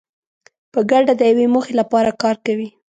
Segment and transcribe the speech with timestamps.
[0.71, 2.69] په ګډه د یوې موخې لپاره کار کوي.